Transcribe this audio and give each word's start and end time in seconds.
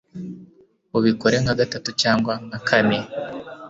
ubikore 0.97 1.35
nka 1.43 1.53
gatatu 1.59 1.89
cyangwa 2.01 2.33
nka 2.47 2.59
kane 2.67 2.99